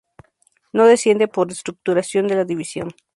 [0.73, 2.89] No desciende por Reestructuración de la División.